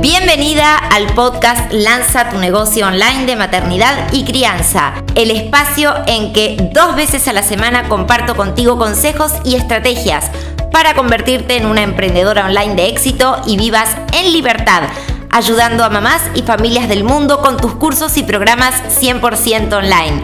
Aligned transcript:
Bienvenida 0.00 0.76
al 0.76 1.12
podcast 1.14 1.72
Lanza 1.72 2.30
tu 2.30 2.38
negocio 2.38 2.86
online 2.86 3.26
de 3.26 3.34
maternidad 3.34 4.12
y 4.12 4.24
crianza, 4.24 4.92
el 5.16 5.32
espacio 5.32 5.92
en 6.06 6.32
que 6.32 6.56
dos 6.72 6.94
veces 6.94 7.26
a 7.26 7.32
la 7.32 7.42
semana 7.42 7.88
comparto 7.88 8.36
contigo 8.36 8.78
consejos 8.78 9.32
y 9.44 9.56
estrategias 9.56 10.30
para 10.70 10.94
convertirte 10.94 11.56
en 11.56 11.66
una 11.66 11.82
emprendedora 11.82 12.46
online 12.46 12.76
de 12.76 12.86
éxito 12.86 13.42
y 13.44 13.56
vivas 13.56 13.96
en 14.12 14.32
libertad, 14.32 14.84
ayudando 15.30 15.82
a 15.82 15.90
mamás 15.90 16.22
y 16.36 16.42
familias 16.42 16.88
del 16.88 17.02
mundo 17.02 17.40
con 17.40 17.56
tus 17.56 17.74
cursos 17.74 18.16
y 18.18 18.22
programas 18.22 18.74
100% 19.00 19.72
online. 19.72 20.22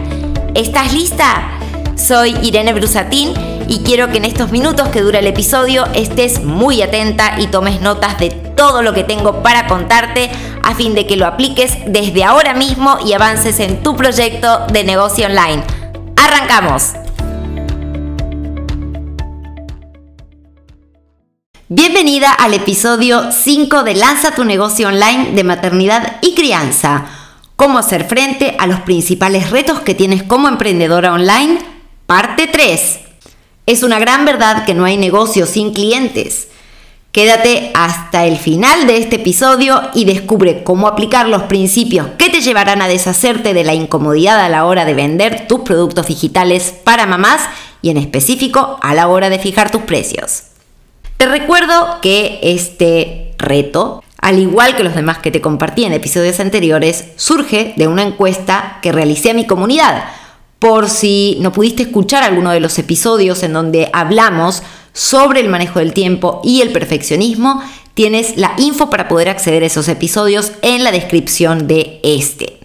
¿Estás 0.53 0.93
lista? 0.93 1.49
Soy 1.97 2.37
Irene 2.43 2.71
Brusatín 2.71 3.54
y 3.67 3.79
quiero 3.79 4.09
que 4.09 4.17
en 4.17 4.25
estos 4.25 4.51
minutos 4.51 4.89
que 4.89 5.01
dura 5.01 5.19
el 5.19 5.27
episodio 5.27 5.85
estés 5.93 6.43
muy 6.43 6.81
atenta 6.81 7.39
y 7.39 7.47
tomes 7.47 7.81
notas 7.81 8.19
de 8.19 8.29
todo 8.29 8.81
lo 8.81 8.93
que 8.93 9.03
tengo 9.03 9.41
para 9.41 9.67
contarte 9.67 10.29
a 10.63 10.75
fin 10.75 10.95
de 10.95 11.05
que 11.05 11.15
lo 11.15 11.25
apliques 11.25 11.77
desde 11.85 12.23
ahora 12.23 12.53
mismo 12.53 12.97
y 13.05 13.13
avances 13.13 13.59
en 13.59 13.83
tu 13.83 13.95
proyecto 13.95 14.67
de 14.71 14.83
negocio 14.83 15.27
online. 15.27 15.63
¡Arrancamos! 16.15 16.93
Bienvenida 21.67 22.31
al 22.31 22.53
episodio 22.53 23.31
5 23.31 23.83
de 23.83 23.95
Lanza 23.95 24.31
tu 24.35 24.45
negocio 24.45 24.87
online 24.87 25.31
de 25.31 25.43
maternidad 25.43 26.17
y 26.21 26.35
crianza. 26.35 27.05
Cómo 27.55 27.79
hacer 27.79 28.05
frente 28.05 28.55
a 28.59 28.67
los 28.67 28.81
principales 28.81 29.49
retos 29.49 29.79
que 29.79 29.95
tienes 29.95 30.21
como 30.21 30.47
emprendedora 30.47 31.13
online. 31.13 31.57
Parte 32.05 32.47
3. 32.47 33.04
Es 33.65 33.81
una 33.81 33.97
gran 33.97 34.25
verdad 34.25 34.63
que 34.63 34.75
no 34.75 34.85
hay 34.85 34.95
negocio 34.95 35.47
sin 35.47 35.73
clientes. 35.73 36.49
Quédate 37.11 37.71
hasta 37.73 38.25
el 38.25 38.37
final 38.37 38.85
de 38.85 38.97
este 38.97 39.15
episodio 39.15 39.81
y 39.95 40.05
descubre 40.05 40.63
cómo 40.63 40.87
aplicar 40.87 41.27
los 41.27 41.43
principios 41.43 42.09
que 42.19 42.29
te 42.29 42.41
llevarán 42.41 42.83
a 42.83 42.87
deshacerte 42.87 43.55
de 43.55 43.63
la 43.63 43.73
incomodidad 43.73 44.39
a 44.39 44.49
la 44.49 44.65
hora 44.65 44.85
de 44.85 44.93
vender 44.93 45.47
tus 45.47 45.61
productos 45.61 46.07
digitales 46.07 46.75
para 46.83 47.07
mamás 47.07 47.41
y 47.81 47.89
en 47.89 47.97
específico 47.97 48.77
a 48.83 48.93
la 48.93 49.07
hora 49.07 49.31
de 49.31 49.39
fijar 49.39 49.71
tus 49.71 49.81
precios. 49.81 50.43
Te 51.17 51.25
recuerdo 51.25 51.99
que 52.03 52.39
este 52.43 53.33
reto, 53.39 54.03
al 54.19 54.37
igual 54.37 54.75
que 54.75 54.83
los 54.83 54.93
demás 54.93 55.17
que 55.19 55.31
te 55.31 55.41
compartí 55.41 55.85
en 55.85 55.93
episodios 55.93 56.39
anteriores, 56.39 57.05
surge 57.15 57.73
de 57.77 57.87
una 57.87 58.03
encuesta 58.03 58.77
que 58.83 58.91
realicé 58.91 59.31
a 59.31 59.35
mi 59.35 59.47
comunidad 59.47 60.03
por 60.59 60.89
si 60.89 61.37
no 61.41 61.51
pudiste 61.51 61.83
escuchar 61.83 62.23
alguno 62.23 62.51
de 62.51 62.59
los 62.59 62.77
episodios 62.79 63.43
en 63.43 63.53
donde 63.53 63.89
hablamos 63.93 64.63
sobre 64.93 65.41
el 65.41 65.49
manejo 65.49 65.79
del 65.79 65.93
tiempo 65.93 66.41
y 66.43 66.61
el 66.61 66.71
perfeccionismo, 66.71 67.61
tienes 67.93 68.37
la 68.37 68.53
info 68.57 68.89
para 68.89 69.07
poder 69.07 69.29
acceder 69.29 69.63
a 69.63 69.67
esos 69.67 69.87
episodios 69.87 70.53
en 70.61 70.83
la 70.83 70.91
descripción 70.91 71.67
de 71.67 71.99
este. 72.03 72.59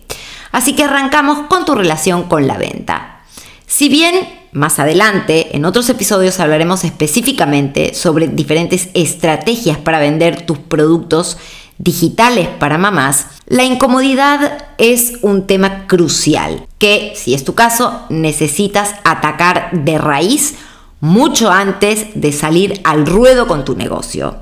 Así 0.53 0.75
que 0.75 0.85
arrancamos 0.85 1.47
con 1.49 1.65
tu 1.65 1.75
relación 1.75 2.25
con 2.25 2.47
la 2.47 2.57
venta. 2.57 3.21
Si 3.67 3.89
bien 3.89 4.15
más 4.53 4.81
adelante, 4.81 5.57
en 5.57 5.65
otros 5.65 5.89
episodios 5.89 6.41
hablaremos 6.41 6.83
específicamente 6.83 7.95
sobre 7.95 8.27
diferentes 8.27 8.89
estrategias 8.95 9.79
para 9.79 10.01
vender 10.01 10.45
tus 10.45 10.59
productos 10.59 11.37
digitales 11.81 12.47
para 12.47 12.77
mamás, 12.77 13.27
la 13.47 13.65
incomodidad 13.65 14.67
es 14.77 15.15
un 15.23 15.47
tema 15.47 15.87
crucial 15.87 16.67
que, 16.79 17.15
si 17.17 17.33
es 17.33 17.43
tu 17.43 17.55
caso, 17.55 18.03
necesitas 18.11 18.95
atacar 19.03 19.71
de 19.73 19.97
raíz 19.97 20.57
mucho 21.01 21.51
antes 21.51 22.09
de 22.15 22.33
salir 22.33 22.81
al 22.85 23.07
ruedo 23.07 23.47
con 23.47 23.65
tu 23.65 23.75
negocio. 23.75 24.37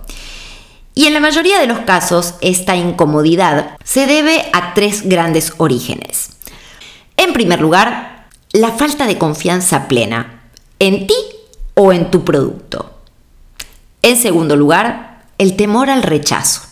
Y 0.96 1.06
en 1.06 1.14
la 1.14 1.20
mayoría 1.20 1.60
de 1.60 1.68
los 1.68 1.78
casos, 1.80 2.34
esta 2.40 2.74
incomodidad 2.74 3.76
se 3.84 4.06
debe 4.06 4.48
a 4.52 4.74
tres 4.74 5.08
grandes 5.08 5.52
orígenes. 5.58 6.30
En 7.16 7.32
primer 7.32 7.60
lugar, 7.60 8.26
la 8.50 8.72
falta 8.72 9.06
de 9.06 9.16
confianza 9.16 9.86
plena 9.86 10.42
en 10.80 11.06
ti 11.06 11.14
o 11.74 11.92
en 11.92 12.10
tu 12.10 12.24
producto. 12.24 12.98
En 14.02 14.16
segundo 14.16 14.56
lugar, 14.56 15.22
el 15.38 15.54
temor 15.54 15.88
al 15.88 16.02
rechazo. 16.02 16.67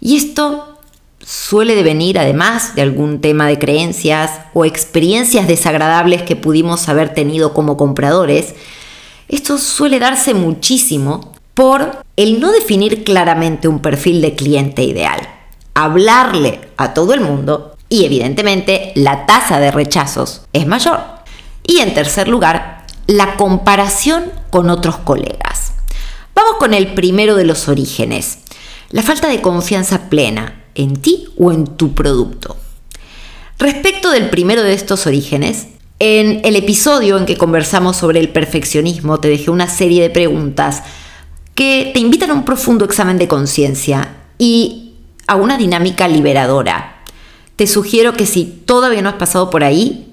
Y 0.00 0.16
esto 0.16 0.78
suele 1.24 1.74
devenir 1.74 2.18
además 2.18 2.74
de 2.74 2.82
algún 2.82 3.20
tema 3.20 3.46
de 3.46 3.58
creencias 3.58 4.30
o 4.54 4.64
experiencias 4.64 5.46
desagradables 5.46 6.22
que 6.22 6.36
pudimos 6.36 6.88
haber 6.88 7.14
tenido 7.14 7.52
como 7.52 7.76
compradores. 7.76 8.54
Esto 9.28 9.58
suele 9.58 9.98
darse 9.98 10.34
muchísimo 10.34 11.32
por 11.54 12.02
el 12.16 12.40
no 12.40 12.50
definir 12.50 13.04
claramente 13.04 13.68
un 13.68 13.80
perfil 13.80 14.22
de 14.22 14.34
cliente 14.34 14.82
ideal, 14.82 15.20
hablarle 15.74 16.60
a 16.76 16.94
todo 16.94 17.12
el 17.12 17.20
mundo 17.20 17.76
y 17.88 18.04
evidentemente 18.04 18.92
la 18.94 19.26
tasa 19.26 19.60
de 19.60 19.70
rechazos 19.70 20.42
es 20.52 20.66
mayor. 20.66 21.00
Y 21.64 21.78
en 21.80 21.92
tercer 21.92 22.28
lugar, 22.28 22.86
la 23.06 23.36
comparación 23.36 24.32
con 24.50 24.70
otros 24.70 24.96
colegas. 24.96 25.74
Vamos 26.34 26.54
con 26.58 26.72
el 26.74 26.94
primero 26.94 27.36
de 27.36 27.44
los 27.44 27.68
orígenes, 27.68 28.38
la 28.90 29.02
falta 29.02 29.28
de 29.28 29.40
confianza 29.40 30.08
plena 30.08 30.64
en 30.74 30.96
ti 30.96 31.28
o 31.38 31.52
en 31.52 31.66
tu 31.66 31.94
producto. 31.94 32.56
Respecto 33.58 34.10
del 34.10 34.30
primero 34.30 34.62
de 34.62 34.72
estos 34.72 35.06
orígenes, 35.06 35.68
en 35.98 36.40
el 36.44 36.56
episodio 36.56 37.18
en 37.18 37.26
que 37.26 37.36
conversamos 37.36 37.96
sobre 37.96 38.20
el 38.20 38.30
perfeccionismo 38.30 39.20
te 39.20 39.28
dejé 39.28 39.50
una 39.50 39.68
serie 39.68 40.02
de 40.02 40.10
preguntas 40.10 40.82
que 41.54 41.90
te 41.92 42.00
invitan 42.00 42.30
a 42.30 42.34
un 42.34 42.44
profundo 42.44 42.84
examen 42.84 43.18
de 43.18 43.28
conciencia 43.28 44.16
y 44.38 44.94
a 45.26 45.36
una 45.36 45.58
dinámica 45.58 46.08
liberadora. 46.08 47.02
Te 47.56 47.66
sugiero 47.66 48.14
que 48.14 48.24
si 48.24 48.46
todavía 48.46 49.02
no 49.02 49.10
has 49.10 49.16
pasado 49.16 49.50
por 49.50 49.62
ahí, 49.62 50.10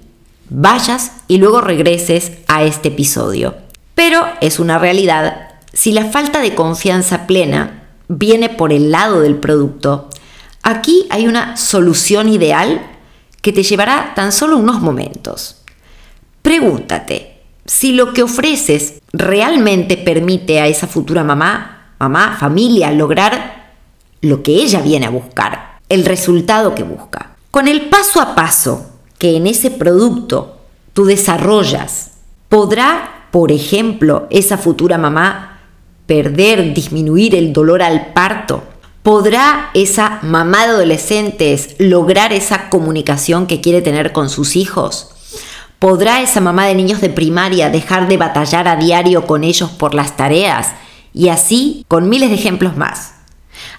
vayas 0.49 1.13
y 1.29 1.37
luego 1.37 1.61
regreses 1.61 2.33
a 2.47 2.63
este 2.63 2.89
episodio. 2.89 3.55
Pero 3.95 4.25
es 4.41 4.59
una 4.59 4.77
realidad, 4.77 5.47
si 5.71 5.93
la 5.93 6.05
falta 6.05 6.41
de 6.41 6.53
confianza 6.53 7.25
plena 7.25 7.76
viene 8.07 8.49
por 8.49 8.71
el 8.71 8.91
lado 8.91 9.21
del 9.21 9.37
producto, 9.37 10.09
aquí 10.63 11.07
hay 11.09 11.27
una 11.27 11.57
solución 11.57 12.29
ideal 12.29 12.81
que 13.41 13.53
te 13.53 13.63
llevará 13.63 14.13
tan 14.15 14.31
solo 14.31 14.57
unos 14.57 14.81
momentos. 14.81 15.63
Pregúntate 16.41 17.41
si 17.65 17.91
lo 17.91 18.13
que 18.13 18.23
ofreces 18.23 19.01
realmente 19.11 19.97
permite 19.97 20.59
a 20.59 20.67
esa 20.67 20.87
futura 20.87 21.23
mamá, 21.23 21.93
mamá, 21.99 22.37
familia, 22.39 22.91
lograr 22.91 23.73
lo 24.21 24.41
que 24.43 24.51
ella 24.53 24.81
viene 24.81 25.05
a 25.05 25.11
buscar, 25.11 25.79
el 25.89 26.05
resultado 26.05 26.73
que 26.73 26.83
busca. 26.83 27.35
Con 27.51 27.67
el 27.67 27.89
paso 27.89 28.21
a 28.21 28.35
paso 28.35 28.91
que 29.17 29.35
en 29.35 29.47
ese 29.47 29.71
producto 29.71 30.59
tú 30.93 31.05
desarrollas, 31.05 32.11
podrá, 32.49 33.27
por 33.31 33.51
ejemplo, 33.51 34.27
esa 34.29 34.57
futura 34.57 34.97
mamá 34.97 35.46
perder, 36.07 36.73
disminuir 36.73 37.35
el 37.35 37.53
dolor 37.53 37.83
al 37.83 38.13
parto? 38.13 38.63
¿Podrá 39.03 39.69
esa 39.73 40.19
mamá 40.23 40.65
de 40.65 40.73
adolescentes 40.73 41.75
lograr 41.77 42.33
esa 42.33 42.69
comunicación 42.69 43.45
que 43.47 43.61
quiere 43.61 43.81
tener 43.81 44.11
con 44.11 44.29
sus 44.29 44.55
hijos? 44.55 45.11
¿Podrá 45.79 46.21
esa 46.21 46.41
mamá 46.41 46.65
de 46.65 46.75
niños 46.75 47.01
de 47.01 47.09
primaria 47.09 47.69
dejar 47.69 48.07
de 48.07 48.17
batallar 48.17 48.67
a 48.67 48.75
diario 48.75 49.27
con 49.27 49.43
ellos 49.43 49.69
por 49.69 49.93
las 49.93 50.17
tareas? 50.17 50.71
Y 51.13 51.29
así 51.29 51.85
con 51.87 52.09
miles 52.09 52.29
de 52.29 52.35
ejemplos 52.35 52.75
más. 52.75 53.13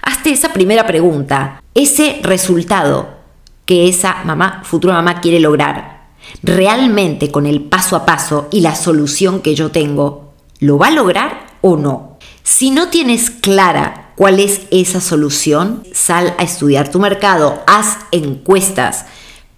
Hazte 0.02 0.30
esa 0.30 0.52
primera 0.52 0.86
pregunta, 0.86 1.62
ese 1.74 2.20
resultado 2.22 3.18
que 3.66 3.88
esa 3.88 4.22
mamá, 4.24 4.62
futura 4.64 4.94
mamá 4.94 5.20
quiere 5.20 5.40
lograr, 5.40 6.08
realmente 6.42 7.30
con 7.30 7.46
el 7.46 7.60
paso 7.60 7.96
a 7.96 8.06
paso 8.06 8.48
y 8.50 8.62
la 8.62 8.74
solución 8.74 9.40
que 9.40 9.54
yo 9.54 9.70
tengo, 9.70 10.32
¿lo 10.58 10.78
va 10.78 10.86
a 10.86 10.92
lograr 10.92 11.48
o 11.60 11.76
no? 11.76 12.07
Si 12.50 12.70
no 12.70 12.88
tienes 12.88 13.28
clara 13.28 14.12
cuál 14.16 14.40
es 14.40 14.62
esa 14.70 15.02
solución, 15.02 15.84
sal 15.92 16.34
a 16.38 16.44
estudiar 16.44 16.90
tu 16.90 16.98
mercado, 16.98 17.62
haz 17.66 17.98
encuestas, 18.10 19.04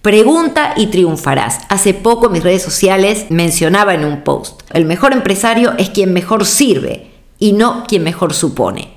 pregunta 0.01 0.73
y 0.75 0.87
triunfarás. 0.87 1.59
Hace 1.69 1.93
poco 1.93 2.25
en 2.25 2.33
mis 2.33 2.43
redes 2.43 2.61
sociales 2.61 3.27
mencionaba 3.29 3.93
en 3.93 4.03
un 4.03 4.25
post, 4.25 4.63
el 4.73 4.83
mejor 4.83 5.13
empresario 5.13 5.71
es 5.77 5.89
quien 5.89 6.11
mejor 6.11 6.45
sirve 6.45 7.09
y 7.39 7.53
no 7.53 7.85
quien 7.87 8.03
mejor 8.03 8.33
supone. 8.33 8.89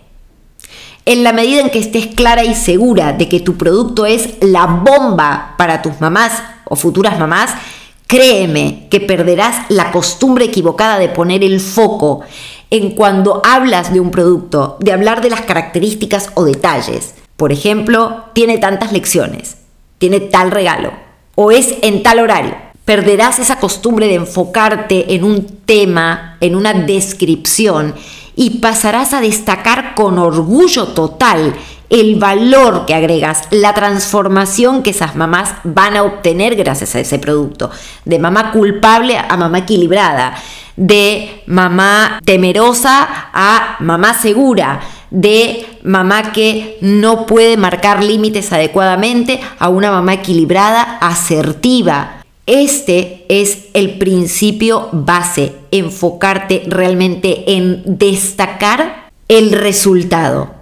En 1.05 1.23
la 1.23 1.33
medida 1.33 1.61
en 1.61 1.71
que 1.71 1.79
estés 1.79 2.09
clara 2.09 2.43
y 2.43 2.57
segura 2.57 3.13
de 3.13 3.29
que 3.29 3.39
tu 3.39 3.57
producto 3.57 4.07
es 4.07 4.35
la 4.41 4.67
bomba 4.67 5.55
para 5.57 5.83
tus 5.83 6.01
mamás 6.01 6.43
o 6.65 6.75
futuras 6.75 7.17
mamás, 7.21 7.53
créeme 8.07 8.87
que 8.91 9.01
perderás 9.01 9.67
la 9.71 9.91
costumbre 9.91 10.47
equivocada 10.47 10.99
de 10.99 11.09
poner 11.09 11.43
el 11.43 11.61
foco 11.61 12.21
en 12.71 12.91
cuando 12.91 13.43
hablas 13.45 13.93
de 13.93 14.01
un 14.01 14.11
producto, 14.11 14.77
de 14.81 14.93
hablar 14.93 15.21
de 15.21 15.31
las 15.31 15.43
características 15.43 16.31
o 16.35 16.45
detalles. 16.45 17.15
Por 17.37 17.53
ejemplo, 17.53 18.25
tiene 18.33 18.59
tantas 18.59 18.93
lecciones, 18.93 19.57
tiene 19.99 20.21
tal 20.21 20.51
regalo 20.51 20.93
o 21.35 21.51
es 21.51 21.75
en 21.83 22.03
tal 22.03 22.21
horario. 22.21 22.55
Perderás 22.85 23.39
esa 23.39 23.59
costumbre 23.59 24.07
de 24.07 24.15
enfocarte 24.15 25.15
en 25.15 25.25
un 25.25 25.47
tema, 25.65 26.37
en 26.41 26.55
una 26.55 26.75
descripción 26.75 27.95
y 28.37 28.59
pasarás 28.59 29.15
a 29.15 29.21
destacar 29.21 29.95
con 29.95 30.19
orgullo 30.19 30.89
total 30.89 31.55
el 31.91 32.17
valor 32.17 32.87
que 32.87 32.95
agregas, 32.95 33.49
la 33.51 33.75
transformación 33.75 34.83
que 34.83 34.91
esas 34.91 35.17
mamás 35.17 35.55
van 35.65 35.97
a 35.97 36.03
obtener 36.03 36.57
gracias 36.57 36.95
a 36.95 37.01
ese 37.01 37.19
producto. 37.19 37.71
De 38.05 38.19
mamá 38.19 38.53
culpable 38.53 39.19
a 39.19 39.37
mamá 39.37 39.59
equilibrada, 39.59 40.35
de 40.77 41.43
mamá 41.47 42.21
temerosa 42.25 43.07
a 43.33 43.77
mamá 43.81 44.15
segura, 44.15 44.81
de 45.11 45.67
mamá 45.85 46.33
que 46.33 46.79
no 46.81 47.27
puede 47.27 47.57
marcar 47.57 48.03
límites 48.03 48.53
adecuadamente 48.53 49.41
a 49.59 49.69
una 49.69 49.91
mamá 49.91 50.15
equilibrada, 50.15 50.99
asertiva. 51.01 52.23
Este 52.47 53.25
es 53.29 53.67
el 53.75 53.99
principio 53.99 54.89
base, 54.93 55.55
enfocarte 55.71 56.65
realmente 56.67 57.53
en 57.55 57.83
destacar 57.87 59.11
el 59.29 59.53
resultado, 59.53 60.54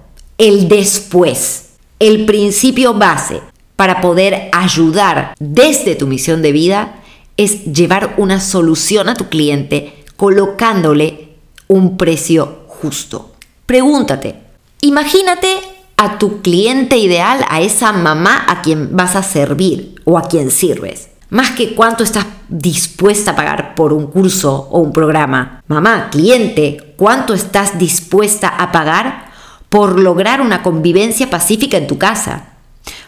el 0.42 0.66
después, 0.66 1.66
el 2.00 2.26
principio 2.26 2.94
base 2.94 3.40
para 3.76 4.00
poder 4.00 4.48
ayudar 4.50 5.36
desde 5.38 5.94
tu 5.94 6.08
misión 6.08 6.42
de 6.42 6.50
vida 6.50 6.96
es 7.36 7.64
llevar 7.66 8.14
una 8.16 8.40
solución 8.40 9.08
a 9.08 9.14
tu 9.14 9.28
cliente 9.28 10.02
colocándole 10.16 11.36
un 11.68 11.96
precio 11.96 12.64
justo. 12.66 13.30
Pregúntate, 13.66 14.34
imagínate 14.80 15.60
a 15.96 16.18
tu 16.18 16.42
cliente 16.42 16.96
ideal, 16.96 17.46
a 17.48 17.60
esa 17.60 17.92
mamá 17.92 18.44
a 18.48 18.62
quien 18.62 18.96
vas 18.96 19.14
a 19.14 19.22
servir 19.22 19.94
o 20.02 20.18
a 20.18 20.22
quien 20.22 20.50
sirves 20.50 21.10
más 21.30 21.52
que 21.52 21.74
cuánto 21.74 22.04
estás 22.04 22.26
dispuesta 22.50 23.30
a 23.30 23.36
pagar 23.36 23.74
por 23.74 23.94
un 23.94 24.08
curso 24.08 24.68
o 24.70 24.80
un 24.80 24.92
programa. 24.92 25.62
Mamá, 25.66 26.10
cliente, 26.10 26.94
¿cuánto 26.98 27.32
estás 27.32 27.78
dispuesta 27.78 28.48
a 28.48 28.70
pagar 28.70 29.31
por 29.72 29.98
lograr 29.98 30.42
una 30.42 30.62
convivencia 30.62 31.30
pacífica 31.30 31.78
en 31.78 31.86
tu 31.86 31.96
casa? 31.96 32.50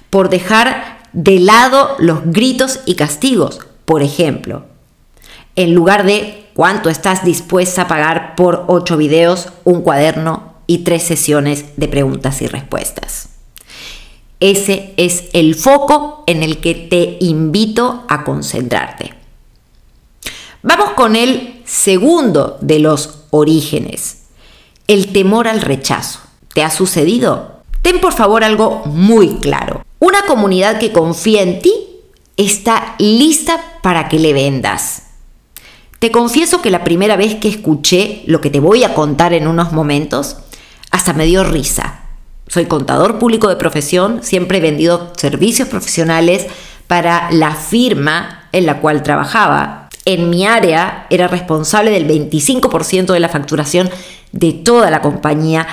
Por 0.08 0.30
dejar 0.30 1.02
de 1.12 1.38
lado 1.38 1.94
los 1.98 2.20
gritos 2.24 2.80
y 2.86 2.94
castigos, 2.94 3.60
por 3.84 4.02
ejemplo. 4.02 4.64
En 5.56 5.74
lugar 5.74 6.06
de 6.06 6.46
cuánto 6.54 6.88
estás 6.88 7.22
dispuesta 7.22 7.82
a 7.82 7.86
pagar 7.86 8.34
por 8.34 8.64
ocho 8.68 8.96
videos, 8.96 9.50
un 9.64 9.82
cuaderno 9.82 10.54
y 10.66 10.78
tres 10.78 11.02
sesiones 11.02 11.76
de 11.76 11.86
preguntas 11.86 12.40
y 12.40 12.46
respuestas. 12.46 13.28
Ese 14.40 14.94
es 14.96 15.24
el 15.34 15.56
foco 15.56 16.24
en 16.26 16.42
el 16.42 16.62
que 16.62 16.74
te 16.74 17.18
invito 17.20 18.06
a 18.08 18.24
concentrarte. 18.24 19.12
Vamos 20.62 20.92
con 20.92 21.14
el 21.14 21.60
segundo 21.66 22.56
de 22.62 22.78
los 22.78 23.24
orígenes, 23.28 24.22
el 24.88 25.12
temor 25.12 25.46
al 25.46 25.60
rechazo. 25.60 26.23
¿Te 26.54 26.62
ha 26.62 26.70
sucedido? 26.70 27.62
Ten 27.82 28.00
por 28.00 28.14
favor 28.14 28.44
algo 28.44 28.82
muy 28.86 29.36
claro. 29.40 29.84
Una 29.98 30.22
comunidad 30.22 30.78
que 30.78 30.92
confía 30.92 31.42
en 31.42 31.60
ti 31.60 31.74
está 32.36 32.94
lista 32.98 33.60
para 33.82 34.08
que 34.08 34.18
le 34.18 34.32
vendas. 34.32 35.02
Te 35.98 36.10
confieso 36.10 36.62
que 36.62 36.70
la 36.70 36.84
primera 36.84 37.16
vez 37.16 37.34
que 37.34 37.48
escuché 37.48 38.22
lo 38.26 38.40
que 38.40 38.50
te 38.50 38.60
voy 38.60 38.84
a 38.84 38.94
contar 38.94 39.32
en 39.32 39.48
unos 39.48 39.72
momentos, 39.72 40.36
hasta 40.90 41.12
me 41.12 41.26
dio 41.26 41.42
risa. 41.44 42.02
Soy 42.46 42.66
contador 42.66 43.18
público 43.18 43.48
de 43.48 43.56
profesión, 43.56 44.20
siempre 44.22 44.58
he 44.58 44.60
vendido 44.60 45.12
servicios 45.16 45.68
profesionales 45.68 46.46
para 46.86 47.30
la 47.32 47.54
firma 47.54 48.48
en 48.52 48.66
la 48.66 48.80
cual 48.80 49.02
trabajaba. 49.02 49.88
En 50.04 50.30
mi 50.30 50.46
área 50.46 51.06
era 51.10 51.26
responsable 51.26 51.90
del 51.90 52.06
25% 52.06 53.12
de 53.12 53.20
la 53.20 53.28
facturación 53.28 53.90
de 54.32 54.52
toda 54.52 54.90
la 54.90 55.00
compañía 55.00 55.66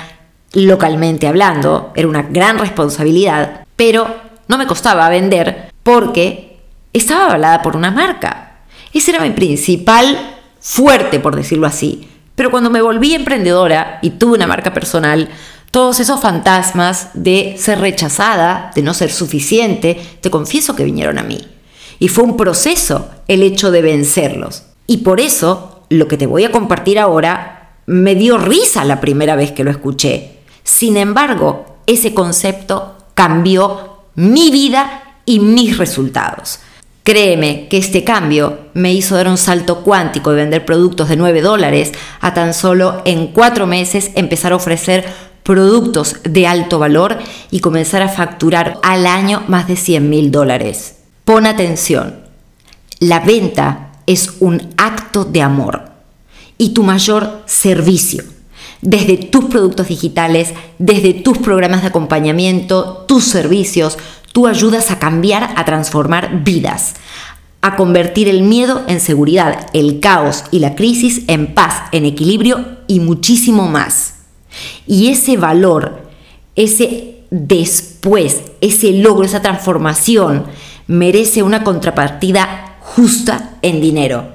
localmente 0.54 1.26
hablando. 1.26 1.92
Era 1.94 2.08
una 2.08 2.22
gran 2.22 2.58
responsabilidad, 2.58 3.64
pero 3.76 4.06
no 4.48 4.58
me 4.58 4.66
costaba 4.66 5.08
vender 5.08 5.72
porque 5.82 6.58
estaba 6.92 7.26
avalada 7.26 7.62
por 7.62 7.76
una 7.76 7.90
marca. 7.90 8.60
Ese 8.92 9.12
era 9.12 9.22
mi 9.22 9.30
principal 9.30 10.36
fuerte, 10.60 11.20
por 11.20 11.36
decirlo 11.36 11.66
así. 11.66 12.08
Pero 12.34 12.50
cuando 12.50 12.70
me 12.70 12.82
volví 12.82 13.14
emprendedora 13.14 13.98
y 14.02 14.10
tuve 14.10 14.34
una 14.34 14.46
marca 14.46 14.72
personal, 14.72 15.28
todos 15.70 16.00
esos 16.00 16.20
fantasmas 16.20 17.10
de 17.14 17.56
ser 17.58 17.80
rechazada, 17.80 18.70
de 18.74 18.82
no 18.82 18.94
ser 18.94 19.10
suficiente, 19.10 20.00
te 20.20 20.30
confieso 20.30 20.76
que 20.76 20.84
vinieron 20.84 21.18
a 21.18 21.22
mí. 21.22 21.46
Y 21.98 22.08
fue 22.08 22.24
un 22.24 22.36
proceso 22.36 23.10
el 23.28 23.42
hecho 23.42 23.70
de 23.70 23.80
vencerlos. 23.80 24.64
Y 24.86 24.98
por 24.98 25.20
eso 25.20 25.84
lo 25.88 26.08
que 26.08 26.16
te 26.16 26.26
voy 26.26 26.44
a 26.44 26.52
compartir 26.52 26.98
ahora 26.98 27.76
me 27.86 28.14
dio 28.14 28.38
risa 28.38 28.84
la 28.84 29.00
primera 29.00 29.36
vez 29.36 29.52
que 29.52 29.64
lo 29.64 29.70
escuché. 29.70 30.31
Sin 30.64 30.96
embargo, 30.96 31.78
ese 31.86 32.14
concepto 32.14 32.96
cambió 33.14 33.98
mi 34.14 34.50
vida 34.50 35.16
y 35.24 35.40
mis 35.40 35.78
resultados. 35.78 36.60
Créeme 37.04 37.66
que 37.68 37.78
este 37.78 38.04
cambio 38.04 38.60
me 38.74 38.92
hizo 38.92 39.16
dar 39.16 39.28
un 39.28 39.38
salto 39.38 39.82
cuántico 39.82 40.30
de 40.30 40.36
vender 40.36 40.64
productos 40.64 41.08
de 41.08 41.16
9 41.16 41.40
dólares 41.40 41.92
a 42.20 42.32
tan 42.32 42.54
solo 42.54 43.02
en 43.04 43.28
4 43.28 43.66
meses 43.66 44.12
empezar 44.14 44.52
a 44.52 44.56
ofrecer 44.56 45.04
productos 45.42 46.16
de 46.22 46.46
alto 46.46 46.78
valor 46.78 47.18
y 47.50 47.58
comenzar 47.58 48.02
a 48.02 48.08
facturar 48.08 48.78
al 48.84 49.06
año 49.06 49.42
más 49.48 49.66
de 49.66 49.74
100 49.74 50.08
mil 50.08 50.30
dólares. 50.30 50.96
Pon 51.24 51.46
atención, 51.46 52.20
la 53.00 53.18
venta 53.18 53.92
es 54.06 54.34
un 54.38 54.72
acto 54.76 55.24
de 55.24 55.42
amor 55.42 55.90
y 56.56 56.70
tu 56.70 56.84
mayor 56.84 57.42
servicio. 57.46 58.22
Desde 58.82 59.16
tus 59.16 59.46
productos 59.46 59.88
digitales, 59.88 60.52
desde 60.78 61.14
tus 61.14 61.38
programas 61.38 61.82
de 61.82 61.88
acompañamiento, 61.88 63.04
tus 63.08 63.24
servicios, 63.24 63.96
tú 64.32 64.46
ayudas 64.46 64.90
a 64.90 64.98
cambiar, 64.98 65.54
a 65.56 65.64
transformar 65.64 66.42
vidas, 66.42 66.94
a 67.60 67.76
convertir 67.76 68.28
el 68.28 68.42
miedo 68.42 68.82
en 68.88 69.00
seguridad, 69.00 69.68
el 69.72 70.00
caos 70.00 70.44
y 70.50 70.58
la 70.58 70.74
crisis 70.74 71.22
en 71.28 71.54
paz, 71.54 71.84
en 71.92 72.04
equilibrio 72.04 72.78
y 72.88 72.98
muchísimo 72.98 73.68
más. 73.68 74.14
Y 74.86 75.08
ese 75.08 75.36
valor, 75.36 76.10
ese 76.56 77.22
después, 77.30 78.42
ese 78.60 78.92
logro, 78.92 79.24
esa 79.24 79.42
transformación, 79.42 80.46
merece 80.88 81.42
una 81.44 81.62
contrapartida 81.62 82.76
justa 82.80 83.58
en 83.62 83.80
dinero. 83.80 84.26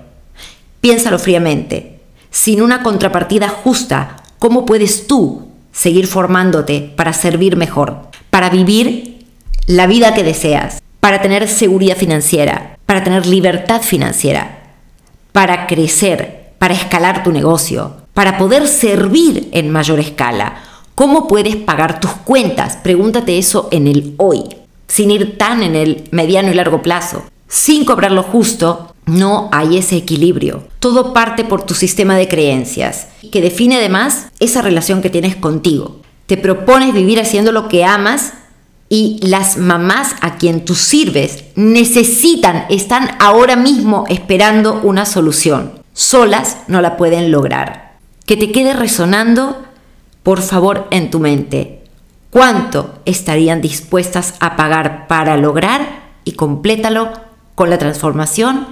Piénsalo 0.79 1.19
fríamente. 1.19 1.99
Sin 2.31 2.61
una 2.61 2.81
contrapartida 2.81 3.49
justa, 3.49 4.23
¿cómo 4.39 4.65
puedes 4.65 5.07
tú 5.07 5.47
seguir 5.71 6.07
formándote 6.07 6.93
para 6.95 7.13
servir 7.13 7.55
mejor, 7.55 8.07
para 8.29 8.49
vivir 8.49 9.25
la 9.67 9.87
vida 9.87 10.13
que 10.13 10.23
deseas, 10.23 10.81
para 10.99 11.21
tener 11.21 11.47
seguridad 11.47 11.97
financiera, 11.97 12.77
para 12.85 13.03
tener 13.03 13.25
libertad 13.27 13.81
financiera, 13.81 14.75
para 15.31 15.67
crecer, 15.67 16.53
para 16.57 16.73
escalar 16.73 17.23
tu 17.23 17.31
negocio, 17.31 17.97
para 18.13 18.37
poder 18.37 18.67
servir 18.67 19.49
en 19.51 19.69
mayor 19.69 19.99
escala. 19.99 20.63
¿Cómo 20.95 21.27
puedes 21.27 21.55
pagar 21.55 21.99
tus 21.99 22.11
cuentas? 22.11 22.77
Pregúntate 22.77 23.37
eso 23.37 23.69
en 23.71 23.87
el 23.87 24.15
hoy, 24.17 24.43
sin 24.87 25.11
ir 25.11 25.37
tan 25.37 25.61
en 25.61 25.75
el 25.75 26.07
mediano 26.11 26.49
y 26.51 26.55
largo 26.55 26.81
plazo. 26.81 27.23
Sin 27.47 27.85
cobrar 27.85 28.11
lo 28.11 28.23
justo, 28.23 28.95
no 29.07 29.49
hay 29.51 29.77
ese 29.77 29.97
equilibrio. 29.97 30.67
Todo 30.79 31.13
parte 31.13 31.43
por 31.43 31.63
tu 31.63 31.73
sistema 31.73 32.15
de 32.15 32.27
creencias, 32.27 33.07
que 33.31 33.41
define 33.41 33.77
además 33.77 34.27
esa 34.39 34.61
relación 34.61 35.01
que 35.01 35.09
tienes 35.09 35.35
contigo. 35.35 36.01
Te 36.27 36.37
propones 36.37 36.93
vivir 36.93 37.19
haciendo 37.19 37.51
lo 37.51 37.67
que 37.67 37.83
amas 37.83 38.33
y 38.89 39.19
las 39.21 39.57
mamás 39.57 40.15
a 40.21 40.37
quien 40.37 40.63
tú 40.63 40.75
sirves 40.75 41.45
necesitan, 41.55 42.65
están 42.69 43.09
ahora 43.19 43.55
mismo 43.55 44.05
esperando 44.07 44.79
una 44.83 45.05
solución. 45.05 45.81
Solas 45.93 46.57
no 46.67 46.81
la 46.81 46.95
pueden 46.95 47.31
lograr 47.31 47.87
que 48.27 48.37
te 48.37 48.51
quede 48.51 48.73
resonando, 48.73 49.63
por 50.21 50.41
favor, 50.41 50.87
en 50.91 51.09
tu 51.09 51.19
mente. 51.19 51.81
¿Cuánto 52.29 52.99
estarían 53.05 53.61
dispuestas 53.61 54.35
a 54.41 54.57
pagar 54.57 55.07
para 55.07 55.37
lograr 55.37 56.03
y 56.25 56.33
complétalo 56.33 57.13
con 57.55 57.69
la 57.69 57.77
transformación 57.77 58.67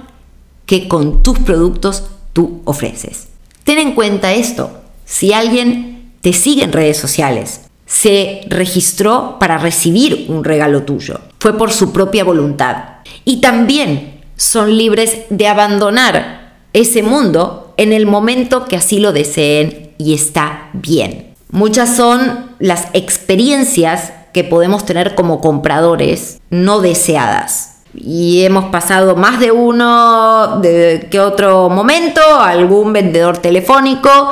que 0.66 0.88
con 0.88 1.22
tus 1.22 1.38
productos 1.38 2.04
tú 2.32 2.60
ofreces? 2.64 3.28
Ten 3.64 3.78
en 3.78 3.94
cuenta 3.94 4.34
esto. 4.34 4.80
Si 5.04 5.32
alguien 5.32 6.12
te 6.20 6.32
sigue 6.32 6.64
en 6.64 6.72
redes 6.72 6.98
sociales, 6.98 7.62
se 7.86 8.42
registró 8.48 9.36
para 9.38 9.58
recibir 9.58 10.26
un 10.28 10.44
regalo 10.44 10.82
tuyo, 10.82 11.20
fue 11.38 11.56
por 11.56 11.72
su 11.72 11.92
propia 11.92 12.24
voluntad. 12.24 12.76
Y 13.24 13.40
también 13.40 14.20
son 14.36 14.76
libres 14.76 15.18
de 15.30 15.48
abandonar 15.48 16.56
ese 16.72 17.02
mundo 17.02 17.74
en 17.76 17.92
el 17.92 18.06
momento 18.06 18.66
que 18.66 18.76
así 18.76 18.98
lo 18.98 19.12
deseen 19.12 19.92
y 19.98 20.14
está 20.14 20.68
bien. 20.72 21.34
Muchas 21.50 21.96
son 21.96 22.50
las 22.58 22.88
experiencias 22.92 24.12
que 24.32 24.44
podemos 24.44 24.84
tener 24.84 25.14
como 25.14 25.40
compradores 25.40 26.40
no 26.50 26.80
deseadas. 26.80 27.75
Y 27.96 28.44
hemos 28.44 28.66
pasado 28.66 29.16
más 29.16 29.40
de 29.40 29.50
uno 29.50 30.58
de, 30.60 31.08
que 31.10 31.20
otro 31.20 31.68
momento, 31.68 32.20
algún 32.40 32.92
vendedor 32.92 33.38
telefónico 33.38 34.30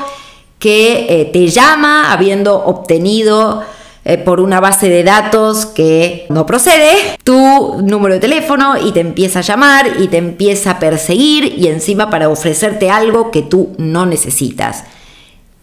que 0.58 1.06
eh, 1.08 1.24
te 1.26 1.48
llama 1.48 2.12
habiendo 2.12 2.54
obtenido 2.64 3.62
eh, 4.06 4.18
por 4.18 4.40
una 4.40 4.60
base 4.60 4.88
de 4.88 5.02
datos 5.02 5.64
que 5.64 6.26
no 6.28 6.44
procede, 6.44 7.16
tu 7.24 7.80
número 7.82 8.14
de 8.14 8.20
teléfono 8.20 8.74
y 8.76 8.92
te 8.92 9.00
empieza 9.00 9.38
a 9.38 9.42
llamar 9.42 9.92
y 9.98 10.08
te 10.08 10.18
empieza 10.18 10.72
a 10.72 10.78
perseguir 10.78 11.54
y 11.58 11.68
encima 11.68 12.10
para 12.10 12.28
ofrecerte 12.28 12.90
algo 12.90 13.30
que 13.30 13.40
tú 13.40 13.74
no 13.78 14.04
necesitas. 14.04 14.84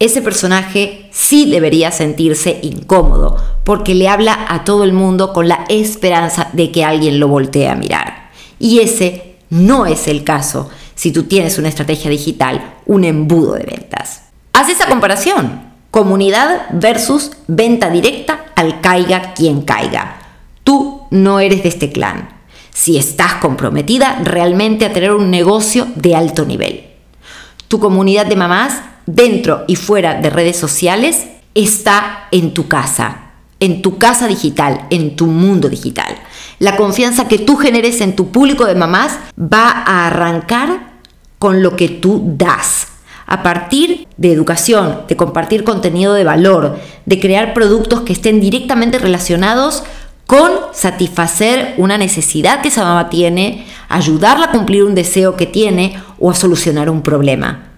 Ese 0.02 0.20
personaje 0.20 1.08
sí 1.12 1.48
debería 1.48 1.92
sentirse 1.92 2.58
incómodo 2.62 3.36
porque 3.62 3.94
le 3.94 4.08
habla 4.08 4.46
a 4.48 4.64
todo 4.64 4.82
el 4.82 4.92
mundo 4.92 5.32
con 5.32 5.46
la 5.46 5.64
esperanza 5.68 6.48
de 6.54 6.72
que 6.72 6.84
alguien 6.84 7.20
lo 7.20 7.28
voltee 7.28 7.68
a 7.68 7.76
mirar. 7.76 8.32
Y 8.58 8.80
ese 8.80 9.36
no 9.48 9.86
es 9.86 10.08
el 10.08 10.24
caso 10.24 10.68
si 10.96 11.12
tú 11.12 11.22
tienes 11.22 11.56
una 11.56 11.68
estrategia 11.68 12.10
digital, 12.10 12.78
un 12.84 13.04
embudo 13.04 13.52
de 13.52 13.62
ventas. 13.62 14.22
Haz 14.52 14.70
esa 14.70 14.88
comparación. 14.88 15.62
Comunidad 15.92 16.66
versus 16.72 17.30
venta 17.46 17.88
directa 17.88 18.46
al 18.56 18.80
caiga 18.80 19.34
quien 19.34 19.62
caiga. 19.62 20.16
Tú 20.64 21.02
no 21.12 21.38
eres 21.38 21.62
de 21.62 21.68
este 21.68 21.92
clan. 21.92 22.28
Si 22.74 22.98
estás 22.98 23.34
comprometida 23.34 24.18
realmente 24.24 24.84
a 24.84 24.92
tener 24.92 25.12
un 25.12 25.30
negocio 25.30 25.86
de 25.94 26.16
alto 26.16 26.44
nivel. 26.44 26.88
Tu 27.68 27.78
comunidad 27.78 28.26
de 28.26 28.34
mamás, 28.34 28.82
dentro 29.06 29.64
y 29.66 29.76
fuera 29.76 30.20
de 30.20 30.30
redes 30.30 30.56
sociales, 30.56 31.26
está 31.54 32.28
en 32.30 32.54
tu 32.54 32.68
casa, 32.68 33.32
en 33.60 33.82
tu 33.82 33.98
casa 33.98 34.26
digital, 34.28 34.86
en 34.90 35.16
tu 35.16 35.26
mundo 35.26 35.68
digital. 35.68 36.14
La 36.58 36.76
confianza 36.76 37.28
que 37.28 37.38
tú 37.38 37.56
generes 37.56 38.00
en 38.00 38.16
tu 38.16 38.30
público 38.30 38.66
de 38.66 38.74
mamás 38.74 39.18
va 39.38 39.70
a 39.70 40.06
arrancar 40.06 40.92
con 41.38 41.62
lo 41.62 41.76
que 41.76 41.88
tú 41.88 42.22
das 42.36 42.88
a 43.26 43.42
partir 43.42 44.06
de 44.16 44.32
educación, 44.32 45.02
de 45.08 45.16
compartir 45.16 45.64
contenido 45.64 46.14
de 46.14 46.24
valor, 46.24 46.78
de 47.06 47.18
crear 47.18 47.54
productos 47.54 48.02
que 48.02 48.12
estén 48.12 48.40
directamente 48.40 48.98
relacionados 48.98 49.84
con 50.26 50.50
satisfacer 50.72 51.74
una 51.78 51.98
necesidad 51.98 52.60
que 52.60 52.68
esa 52.68 52.84
mamá 52.84 53.08
tiene, 53.10 53.66
ayudarla 53.88 54.46
a 54.46 54.50
cumplir 54.50 54.84
un 54.84 54.94
deseo 54.94 55.36
que 55.36 55.46
tiene 55.46 56.00
o 56.18 56.30
a 56.30 56.34
solucionar 56.34 56.88
un 56.88 57.02
problema. 57.02 57.71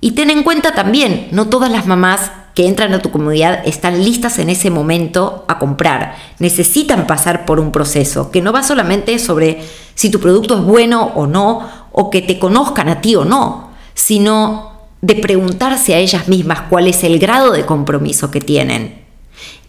Y 0.00 0.12
ten 0.12 0.30
en 0.30 0.42
cuenta 0.42 0.72
también, 0.72 1.28
no 1.32 1.48
todas 1.48 1.70
las 1.70 1.86
mamás 1.86 2.30
que 2.54 2.66
entran 2.66 2.94
a 2.94 3.00
tu 3.00 3.10
comunidad 3.10 3.60
están 3.66 4.02
listas 4.02 4.38
en 4.38 4.48
ese 4.48 4.70
momento 4.70 5.44
a 5.46 5.58
comprar. 5.58 6.16
Necesitan 6.38 7.06
pasar 7.06 7.44
por 7.44 7.60
un 7.60 7.70
proceso 7.70 8.30
que 8.30 8.40
no 8.40 8.52
va 8.52 8.62
solamente 8.62 9.18
sobre 9.18 9.62
si 9.94 10.10
tu 10.10 10.20
producto 10.20 10.56
es 10.56 10.64
bueno 10.64 11.12
o 11.14 11.26
no, 11.26 11.68
o 11.92 12.10
que 12.10 12.22
te 12.22 12.38
conozcan 12.38 12.88
a 12.88 13.00
ti 13.00 13.14
o 13.14 13.24
no, 13.24 13.70
sino 13.94 14.72
de 15.02 15.16
preguntarse 15.16 15.94
a 15.94 15.98
ellas 15.98 16.28
mismas 16.28 16.62
cuál 16.70 16.86
es 16.86 17.04
el 17.04 17.18
grado 17.18 17.52
de 17.52 17.66
compromiso 17.66 18.30
que 18.30 18.40
tienen. 18.40 19.02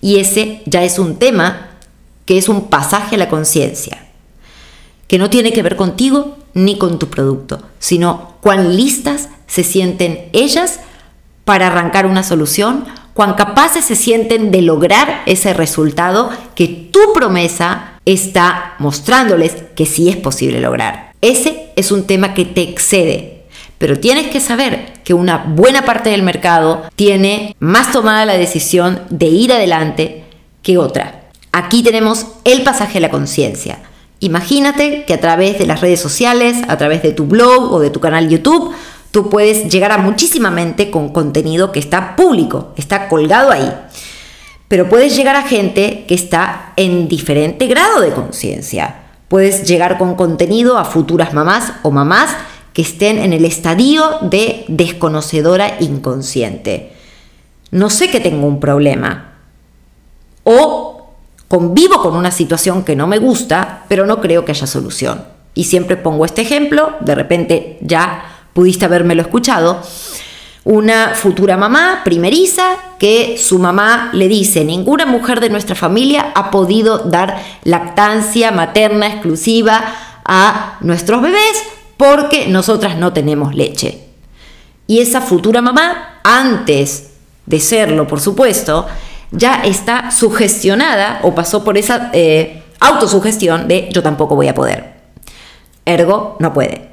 Y 0.01 0.19
ese 0.19 0.61
ya 0.65 0.83
es 0.83 0.99
un 0.99 1.17
tema 1.17 1.71
que 2.25 2.37
es 2.37 2.49
un 2.49 2.67
pasaje 2.67 3.15
a 3.15 3.19
la 3.19 3.29
conciencia, 3.29 4.06
que 5.07 5.17
no 5.17 5.29
tiene 5.29 5.53
que 5.53 5.63
ver 5.63 5.75
contigo 5.75 6.37
ni 6.53 6.77
con 6.77 6.99
tu 6.99 7.07
producto, 7.09 7.61
sino 7.79 8.35
cuán 8.41 8.75
listas 8.75 9.29
se 9.47 9.63
sienten 9.63 10.29
ellas 10.33 10.79
para 11.45 11.67
arrancar 11.67 12.05
una 12.05 12.23
solución, 12.23 12.85
cuán 13.13 13.33
capaces 13.35 13.85
se 13.85 13.95
sienten 13.95 14.51
de 14.51 14.61
lograr 14.61 15.23
ese 15.25 15.53
resultado 15.53 16.29
que 16.55 16.67
tu 16.67 17.13
promesa 17.13 17.99
está 18.05 18.75
mostrándoles 18.79 19.55
que 19.75 19.85
sí 19.85 20.09
es 20.09 20.17
posible 20.17 20.59
lograr. 20.59 21.13
Ese 21.21 21.71
es 21.75 21.91
un 21.91 22.05
tema 22.05 22.33
que 22.33 22.45
te 22.45 22.61
excede, 22.61 23.43
pero 23.77 23.99
tienes 23.99 24.27
que 24.27 24.39
saber 24.39 24.93
que 25.03 25.13
una 25.13 25.37
buena 25.37 25.83
parte 25.85 26.09
del 26.09 26.21
mercado 26.21 26.83
tiene 26.95 27.55
más 27.59 27.91
tomada 27.91 28.25
la 28.25 28.37
decisión 28.37 29.01
de 29.09 29.27
ir 29.27 29.53
adelante 29.53 30.23
que 30.61 30.77
otra. 30.77 31.29
Aquí 31.51 31.81
tenemos 31.81 32.27
el 32.43 32.63
pasaje 32.63 32.95
de 32.95 32.99
la 32.99 33.09
conciencia. 33.09 33.79
Imagínate 34.19 35.05
que 35.05 35.13
a 35.13 35.19
través 35.19 35.59
de 35.59 35.67
las 35.67 35.81
redes 35.81 35.99
sociales, 35.99 36.57
a 36.67 36.77
través 36.77 37.03
de 37.03 37.11
tu 37.11 37.25
blog 37.25 37.71
o 37.71 37.79
de 37.79 37.89
tu 37.89 37.99
canal 37.99 38.29
YouTube, 38.29 38.73
tú 39.11 39.29
puedes 39.29 39.71
llegar 39.71 39.91
a 39.91 39.97
muchísima 39.97 40.49
mente 40.49 40.89
con 40.89 41.09
contenido 41.09 41.71
que 41.71 41.79
está 41.79 42.15
público, 42.15 42.73
está 42.77 43.07
colgado 43.09 43.51
ahí. 43.51 43.71
Pero 44.67 44.89
puedes 44.89 45.15
llegar 45.15 45.35
a 45.35 45.43
gente 45.43 46.05
que 46.07 46.15
está 46.15 46.73
en 46.75 47.07
diferente 47.07 47.67
grado 47.67 48.01
de 48.01 48.11
conciencia. 48.11 49.03
Puedes 49.27 49.67
llegar 49.67 49.97
con 49.97 50.15
contenido 50.15 50.77
a 50.77 50.85
futuras 50.85 51.33
mamás 51.33 51.73
o 51.83 51.91
mamás 51.91 52.35
que 52.73 52.81
estén 52.81 53.17
en 53.17 53.33
el 53.33 53.45
estadio 53.45 54.03
de 54.21 54.65
desconocedora 54.67 55.77
inconsciente. 55.79 56.93
No 57.71 57.89
sé 57.89 58.09
que 58.09 58.19
tengo 58.19 58.47
un 58.47 58.59
problema. 58.59 59.33
O 60.43 60.86
convivo 61.47 62.01
con 62.01 62.15
una 62.15 62.31
situación 62.31 62.83
que 62.83 62.95
no 62.95 63.07
me 63.07 63.19
gusta, 63.19 63.83
pero 63.87 64.05
no 64.05 64.21
creo 64.21 64.45
que 64.45 64.51
haya 64.51 64.67
solución. 64.67 65.23
Y 65.53 65.63
siempre 65.63 65.97
pongo 65.97 66.25
este 66.25 66.41
ejemplo, 66.41 66.95
de 66.99 67.15
repente 67.15 67.77
ya 67.81 68.23
pudiste 68.53 68.85
habérmelo 68.85 69.21
escuchado. 69.21 69.81
Una 70.63 71.13
futura 71.15 71.55
mamá 71.55 72.01
primeriza 72.03 72.75
que 72.99 73.37
su 73.37 73.57
mamá 73.57 74.09
le 74.13 74.27
dice, 74.27 74.65
ninguna 74.65 75.05
mujer 75.05 75.39
de 75.39 75.49
nuestra 75.49 75.75
familia 75.75 76.31
ha 76.35 76.51
podido 76.51 76.99
dar 76.99 77.41
lactancia 77.63 78.51
materna 78.51 79.07
exclusiva 79.07 79.81
a 80.25 80.77
nuestros 80.81 81.21
bebés 81.21 81.63
porque 81.95 82.47
nosotras 82.47 82.97
no 82.97 83.13
tenemos 83.13 83.55
leche. 83.55 84.03
Y 84.87 84.99
esa 84.99 85.21
futura 85.21 85.61
mamá, 85.61 86.19
antes 86.23 87.11
de 87.45 87.59
serlo, 87.59 88.07
por 88.07 88.19
supuesto, 88.19 88.85
ya 89.31 89.61
está 89.63 90.11
sugestionada 90.11 91.19
o 91.23 91.35
pasó 91.35 91.63
por 91.63 91.77
esa 91.77 92.09
eh, 92.13 92.63
autosugestión 92.79 93.67
de 93.67 93.89
yo 93.91 94.01
tampoco 94.03 94.35
voy 94.35 94.47
a 94.47 94.55
poder. 94.55 94.95
Ergo, 95.85 96.35
no 96.39 96.53
puede. 96.53 96.89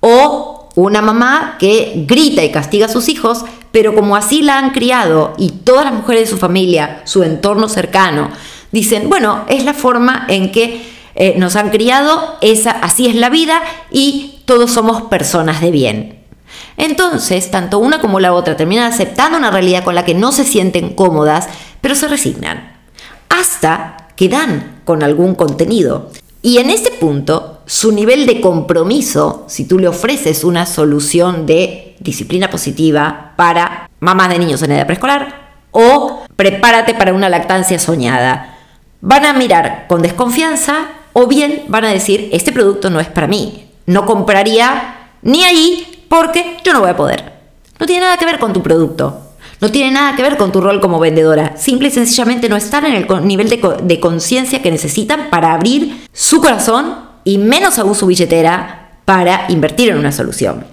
O 0.00 0.68
una 0.74 1.02
mamá 1.02 1.56
que 1.58 2.04
grita 2.06 2.44
y 2.44 2.52
castiga 2.52 2.86
a 2.86 2.88
sus 2.88 3.08
hijos, 3.08 3.44
pero 3.72 3.94
como 3.94 4.16
así 4.16 4.42
la 4.42 4.58
han 4.58 4.70
criado 4.70 5.34
y 5.36 5.50
todas 5.50 5.84
las 5.84 5.94
mujeres 5.94 6.22
de 6.22 6.28
su 6.28 6.38
familia, 6.38 7.02
su 7.04 7.24
entorno 7.24 7.68
cercano, 7.68 8.30
dicen, 8.70 9.08
bueno, 9.08 9.44
es 9.48 9.64
la 9.64 9.74
forma 9.74 10.26
en 10.28 10.52
que 10.52 10.82
eh, 11.16 11.34
nos 11.36 11.56
han 11.56 11.70
criado, 11.70 12.36
esa, 12.40 12.70
así 12.70 13.08
es 13.08 13.16
la 13.16 13.28
vida 13.28 13.60
y 13.90 14.42
todos 14.44 14.70
somos 14.70 15.02
personas 15.02 15.60
de 15.60 15.70
bien. 15.72 16.17
Entonces, 16.78 17.50
tanto 17.50 17.80
una 17.80 18.00
como 18.00 18.20
la 18.20 18.32
otra 18.32 18.56
terminan 18.56 18.90
aceptando 18.90 19.36
una 19.36 19.50
realidad 19.50 19.82
con 19.82 19.96
la 19.96 20.04
que 20.04 20.14
no 20.14 20.30
se 20.30 20.44
sienten 20.44 20.94
cómodas, 20.94 21.48
pero 21.80 21.96
se 21.96 22.06
resignan, 22.06 22.72
hasta 23.28 24.08
que 24.14 24.28
dan 24.28 24.80
con 24.84 25.02
algún 25.02 25.34
contenido. 25.34 26.10
Y 26.40 26.58
en 26.58 26.70
ese 26.70 26.92
punto, 26.92 27.62
su 27.66 27.90
nivel 27.90 28.26
de 28.26 28.40
compromiso, 28.40 29.44
si 29.48 29.64
tú 29.64 29.80
le 29.80 29.88
ofreces 29.88 30.44
una 30.44 30.66
solución 30.66 31.46
de 31.46 31.96
disciplina 31.98 32.48
positiva 32.48 33.32
para 33.36 33.90
mamás 33.98 34.28
de 34.30 34.38
niños 34.38 34.62
en 34.62 34.72
edad 34.72 34.86
preescolar, 34.86 35.48
o 35.72 36.22
prepárate 36.36 36.94
para 36.94 37.12
una 37.12 37.28
lactancia 37.28 37.80
soñada, 37.80 38.56
van 39.00 39.26
a 39.26 39.32
mirar 39.32 39.86
con 39.88 40.00
desconfianza 40.00 40.86
o 41.12 41.26
bien 41.26 41.64
van 41.66 41.84
a 41.84 41.92
decir, 41.92 42.28
este 42.32 42.52
producto 42.52 42.88
no 42.88 43.00
es 43.00 43.08
para 43.08 43.26
mí, 43.26 43.68
no 43.86 44.06
compraría 44.06 45.10
ni 45.22 45.42
ahí 45.42 45.97
porque 46.08 46.56
yo 46.64 46.72
no 46.72 46.80
voy 46.80 46.90
a 46.90 46.96
poder. 46.96 47.32
No 47.78 47.86
tiene 47.86 48.02
nada 48.02 48.16
que 48.16 48.24
ver 48.24 48.38
con 48.38 48.52
tu 48.52 48.62
producto, 48.62 49.28
no 49.60 49.70
tiene 49.70 49.92
nada 49.92 50.16
que 50.16 50.22
ver 50.22 50.36
con 50.36 50.52
tu 50.52 50.60
rol 50.60 50.80
como 50.80 50.98
vendedora. 50.98 51.56
Simple 51.56 51.88
y 51.88 51.90
sencillamente 51.90 52.48
no 52.48 52.56
están 52.56 52.86
en 52.86 52.94
el 52.94 53.26
nivel 53.26 53.48
de, 53.48 53.60
de 53.82 54.00
conciencia 54.00 54.62
que 54.62 54.70
necesitan 54.70 55.30
para 55.30 55.52
abrir 55.52 56.06
su 56.12 56.40
corazón 56.40 56.94
y 57.24 57.38
menos 57.38 57.78
aún 57.78 57.94
su 57.94 58.06
billetera 58.06 59.00
para 59.04 59.46
invertir 59.48 59.90
en 59.90 59.98
una 59.98 60.12
solución. 60.12 60.64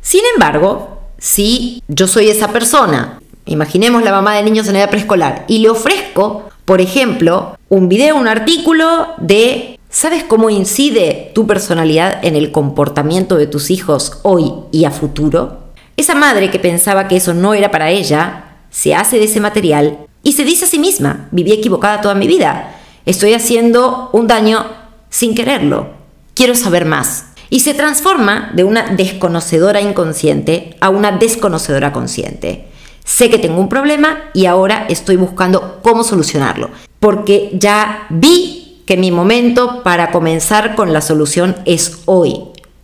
Sin 0.00 0.20
embargo, 0.34 1.00
si 1.18 1.82
yo 1.88 2.06
soy 2.06 2.28
esa 2.28 2.48
persona, 2.48 3.20
imaginemos 3.46 4.02
la 4.02 4.12
mamá 4.12 4.34
de 4.34 4.42
niños 4.42 4.68
en 4.68 4.76
edad 4.76 4.90
preescolar, 4.90 5.44
y 5.48 5.58
le 5.58 5.70
ofrezco, 5.70 6.50
por 6.64 6.80
ejemplo, 6.80 7.56
un 7.68 7.88
video, 7.88 8.16
un 8.16 8.28
artículo 8.28 9.08
de 9.18 9.78
¿Sabes 9.94 10.24
cómo 10.24 10.50
incide 10.50 11.30
tu 11.36 11.46
personalidad 11.46 12.24
en 12.24 12.34
el 12.34 12.50
comportamiento 12.50 13.36
de 13.36 13.46
tus 13.46 13.70
hijos 13.70 14.18
hoy 14.24 14.52
y 14.72 14.86
a 14.86 14.90
futuro? 14.90 15.58
Esa 15.96 16.16
madre 16.16 16.50
que 16.50 16.58
pensaba 16.58 17.06
que 17.06 17.14
eso 17.14 17.32
no 17.32 17.54
era 17.54 17.70
para 17.70 17.90
ella, 17.90 18.56
se 18.70 18.92
hace 18.96 19.18
de 19.18 19.26
ese 19.26 19.38
material 19.38 19.98
y 20.24 20.32
se 20.32 20.44
dice 20.44 20.64
a 20.64 20.68
sí 20.68 20.80
misma, 20.80 21.28
viví 21.30 21.52
equivocada 21.52 22.00
toda 22.00 22.16
mi 22.16 22.26
vida, 22.26 22.74
estoy 23.06 23.34
haciendo 23.34 24.10
un 24.12 24.26
daño 24.26 24.66
sin 25.10 25.36
quererlo, 25.36 25.90
quiero 26.34 26.56
saber 26.56 26.86
más. 26.86 27.26
Y 27.48 27.60
se 27.60 27.72
transforma 27.72 28.50
de 28.52 28.64
una 28.64 28.96
desconocedora 28.96 29.80
inconsciente 29.80 30.76
a 30.80 30.88
una 30.88 31.12
desconocedora 31.12 31.92
consciente. 31.92 32.64
Sé 33.04 33.30
que 33.30 33.38
tengo 33.38 33.60
un 33.60 33.68
problema 33.68 34.24
y 34.34 34.46
ahora 34.46 34.86
estoy 34.88 35.14
buscando 35.14 35.78
cómo 35.84 36.02
solucionarlo, 36.02 36.70
porque 36.98 37.50
ya 37.52 38.08
vi 38.10 38.63
que 38.86 38.96
mi 38.96 39.10
momento 39.10 39.82
para 39.82 40.10
comenzar 40.10 40.74
con 40.74 40.92
la 40.92 41.00
solución 41.00 41.56
es 41.64 42.02
hoy. 42.04 42.40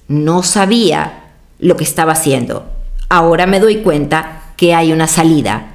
No 0.09 0.42
sabía 0.42 1.33
lo 1.59 1.76
que 1.76 1.85
estaba 1.85 2.12
haciendo. 2.12 2.64
Ahora 3.09 3.47
me 3.47 3.61
doy 3.61 3.76
cuenta 3.76 4.42
que 4.57 4.75
hay 4.75 4.92
una 4.92 5.07
salida. 5.07 5.75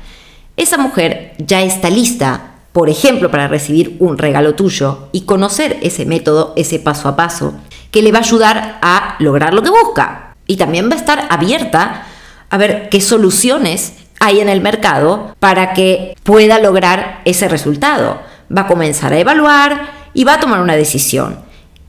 Esa 0.57 0.77
mujer 0.77 1.33
ya 1.37 1.61
está 1.61 1.89
lista 1.89 2.55
por 2.75 2.89
ejemplo, 2.89 3.31
para 3.31 3.47
recibir 3.47 3.95
un 3.99 4.17
regalo 4.17 4.53
tuyo 4.53 5.07
y 5.13 5.21
conocer 5.21 5.77
ese 5.81 6.05
método, 6.05 6.51
ese 6.57 6.77
paso 6.77 7.07
a 7.07 7.15
paso, 7.15 7.53
que 7.89 8.01
le 8.01 8.11
va 8.11 8.17
a 8.17 8.23
ayudar 8.23 8.79
a 8.81 9.15
lograr 9.19 9.53
lo 9.53 9.63
que 9.63 9.69
busca. 9.69 10.35
Y 10.45 10.57
también 10.57 10.89
va 10.89 10.95
a 10.95 10.99
estar 10.99 11.25
abierta 11.29 12.03
a 12.49 12.57
ver 12.57 12.89
qué 12.89 12.99
soluciones 12.99 13.93
hay 14.19 14.41
en 14.41 14.49
el 14.49 14.59
mercado 14.59 15.37
para 15.39 15.71
que 15.71 16.17
pueda 16.23 16.59
lograr 16.59 17.21
ese 17.23 17.47
resultado. 17.47 18.19
Va 18.51 18.63
a 18.63 18.67
comenzar 18.67 19.13
a 19.13 19.19
evaluar 19.19 20.04
y 20.15 20.23
va 20.23 20.35
a 20.35 20.39
tomar 20.39 20.61
una 20.61 20.75
decisión. 20.75 21.37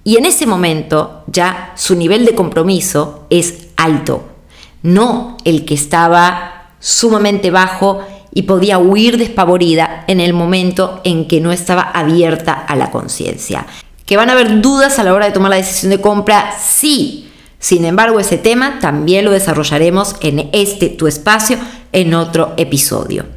Y 0.04 0.18
en 0.18 0.26
ese 0.26 0.46
momento 0.46 1.24
ya 1.26 1.72
su 1.76 1.96
nivel 1.96 2.26
de 2.26 2.34
compromiso 2.34 3.26
es 3.30 3.68
alto, 3.76 4.24
no 4.82 5.38
el 5.44 5.64
que 5.64 5.74
estaba 5.74 6.74
sumamente 6.78 7.50
bajo 7.50 8.00
y 8.32 8.42
podía 8.42 8.78
huir 8.78 9.16
despavorida 9.16 10.04
en 10.06 10.20
el 10.20 10.34
momento 10.34 11.00
en 11.04 11.26
que 11.26 11.40
no 11.40 11.52
estaba 11.52 11.82
abierta 11.82 12.52
a 12.52 12.76
la 12.76 12.90
conciencia. 12.90 13.66
¿Que 14.04 14.16
van 14.16 14.28
a 14.28 14.34
haber 14.34 14.60
dudas 14.60 14.98
a 14.98 15.04
la 15.04 15.14
hora 15.14 15.26
de 15.26 15.32
tomar 15.32 15.50
la 15.50 15.56
decisión 15.56 15.90
de 15.90 16.00
compra? 16.00 16.54
Sí. 16.60 17.32
Sin 17.58 17.84
embargo, 17.84 18.20
ese 18.20 18.36
tema 18.36 18.78
también 18.78 19.24
lo 19.24 19.32
desarrollaremos 19.32 20.16
en 20.20 20.50
este 20.52 20.90
tu 20.90 21.06
espacio 21.06 21.58
en 21.92 22.14
otro 22.14 22.52
episodio. 22.58 23.35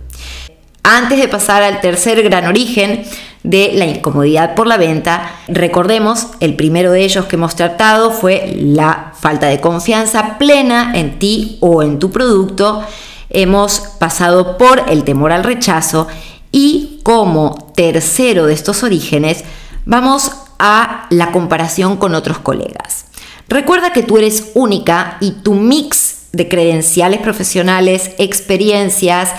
Antes 0.92 1.20
de 1.20 1.28
pasar 1.28 1.62
al 1.62 1.82
tercer 1.82 2.24
gran 2.24 2.48
origen 2.48 3.04
de 3.44 3.74
la 3.76 3.86
incomodidad 3.86 4.56
por 4.56 4.66
la 4.66 4.78
venta, 4.78 5.34
recordemos, 5.48 6.30
el 6.40 6.56
primero 6.56 6.92
de 6.92 7.04
ellos 7.04 7.26
que 7.26 7.36
hemos 7.36 7.56
tratado 7.56 8.10
fue 8.10 8.56
la 8.58 9.14
falta 9.14 9.46
de 9.46 9.62
confianza 9.62 10.40
plena 10.40 10.94
en 10.96 11.20
ti 11.20 11.60
o 11.62 11.84
en 11.84 12.00
tu 12.00 12.10
producto. 12.10 12.82
Hemos 13.30 13.82
pasado 14.00 14.58
por 14.58 14.82
el 14.90 15.04
temor 15.04 15.32
al 15.32 15.44
rechazo 15.44 16.08
y 16.52 17.02
como 17.04 17.72
tercero 17.76 18.48
de 18.48 18.56
estos 18.56 18.82
orígenes 18.82 19.44
vamos 19.86 20.32
a 20.58 21.06
la 21.12 21.32
comparación 21.32 21.98
con 21.98 22.16
otros 22.16 22.40
colegas. 22.40 23.06
Recuerda 23.48 23.94
que 23.94 24.02
tú 24.02 24.18
eres 24.18 24.54
única 24.56 25.18
y 25.22 25.34
tu 25.44 25.54
mix 25.54 26.30
de 26.32 26.50
credenciales 26.50 27.20
profesionales, 27.22 28.10
experiencias, 28.18 29.34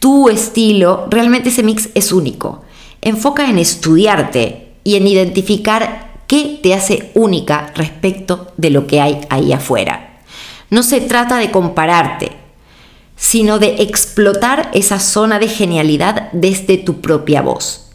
tu 0.00 0.28
estilo, 0.30 1.06
realmente 1.10 1.50
ese 1.50 1.62
mix 1.62 1.90
es 1.94 2.10
único. 2.10 2.64
Enfoca 3.02 3.48
en 3.48 3.58
estudiarte 3.58 4.72
y 4.82 4.96
en 4.96 5.06
identificar 5.06 6.10
qué 6.26 6.58
te 6.62 6.74
hace 6.74 7.10
única 7.14 7.70
respecto 7.76 8.52
de 8.56 8.70
lo 8.70 8.86
que 8.86 9.00
hay 9.00 9.20
ahí 9.28 9.52
afuera. 9.52 10.20
No 10.70 10.82
se 10.82 11.00
trata 11.00 11.36
de 11.36 11.50
compararte, 11.50 12.32
sino 13.16 13.58
de 13.58 13.82
explotar 13.82 14.70
esa 14.72 14.98
zona 14.98 15.38
de 15.38 15.48
genialidad 15.48 16.30
desde 16.32 16.78
tu 16.78 17.02
propia 17.02 17.42
voz. 17.42 17.90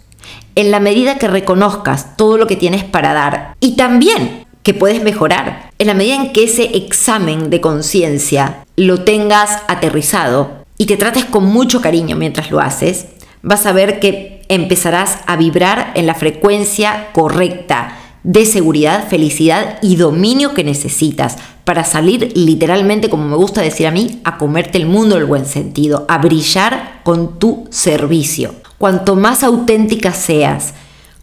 En 0.54 0.70
la 0.70 0.80
medida 0.80 1.18
que 1.18 1.28
reconozcas 1.28 2.16
todo 2.18 2.38
lo 2.38 2.46
que 2.46 2.56
tienes 2.56 2.84
para 2.84 3.14
dar 3.14 3.56
y 3.60 3.76
también 3.76 4.46
que 4.62 4.74
puedes 4.74 5.02
mejorar, 5.02 5.72
en 5.80 5.88
la 5.88 5.94
medida 5.94 6.16
en 6.16 6.34
que 6.34 6.44
ese 6.44 6.78
examen 6.78 7.50
de 7.50 7.62
conciencia 7.62 8.66
lo 8.76 9.04
tengas 9.04 9.64
aterrizado, 9.68 10.65
y 10.78 10.86
te 10.86 10.98
trates 10.98 11.26
con 11.26 11.46
mucho 11.46 11.82
cariño 11.82 12.16
mientras 12.16 12.52
lo 12.52 12.60
haces, 12.60 13.08
vas 13.42 13.66
a 13.66 13.72
ver 13.72 14.00
que 14.00 14.44
empezarás 14.50 15.20
a 15.26 15.36
vibrar 15.36 15.92
en 15.96 16.06
la 16.06 16.16
frecuencia 16.16 17.10
correcta 17.14 17.98
de 18.24 18.46
seguridad, 18.46 19.08
felicidad 19.08 19.78
y 19.82 19.98
dominio 19.98 20.54
que 20.54 20.64
necesitas 20.64 21.38
para 21.64 21.84
salir 21.84 22.32
literalmente, 22.36 23.10
como 23.10 23.28
me 23.28 23.36
gusta 23.36 23.62
decir 23.62 23.88
a 23.88 23.92
mí, 23.92 24.22
a 24.24 24.38
comerte 24.38 24.78
el 24.78 24.88
mundo 24.88 25.16
en 25.16 25.22
el 25.22 25.28
buen 25.28 25.46
sentido, 25.46 26.06
a 26.10 26.18
brillar 26.18 27.02
con 27.04 27.40
tu 27.40 27.68
servicio. 27.70 28.56
Cuanto 28.78 29.16
más 29.16 29.44
auténtica 29.44 30.12
seas 30.12 30.74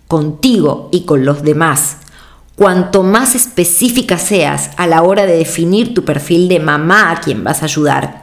contigo 0.06 0.88
y 0.92 1.02
con 1.02 1.24
los 1.24 1.42
demás, 1.42 1.96
cuanto 2.54 3.02
más 3.02 3.34
específica 3.34 4.16
seas 4.18 4.70
a 4.76 4.86
la 4.86 5.02
hora 5.02 5.26
de 5.26 5.36
definir 5.36 5.94
tu 5.94 6.04
perfil 6.04 6.48
de 6.48 6.60
mamá 6.60 7.10
a 7.10 7.20
quien 7.20 7.42
vas 7.42 7.62
a 7.62 7.66
ayudar, 7.66 8.21